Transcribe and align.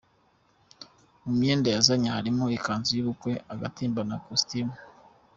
Mu 1.23 1.31
myenda 1.39 1.67
yazanye 1.75 2.07
harimo 2.15 2.45
ikanzu 2.57 2.91
y’ubukwe, 2.93 3.31
agatimba 3.53 4.01
na 4.09 4.15
kositimu. 4.23 4.75